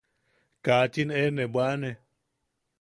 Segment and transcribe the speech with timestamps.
[0.63, 1.89] –Kaachin e nee bwaʼane.